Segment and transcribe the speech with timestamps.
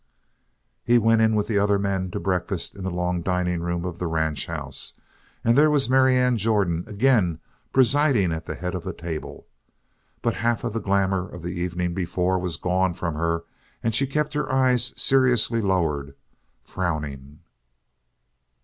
[0.83, 3.99] He went in with the other men to breakfast in the long dining room of
[3.99, 4.99] the ranch house,
[5.43, 7.39] and there was Marianne Jordan again
[7.71, 9.45] presiding at the head of the table.
[10.23, 13.43] But half of the glamour of the evening before was gone from her
[13.83, 16.15] and she kept her eyes seriously lowered,
[16.63, 17.41] frowning.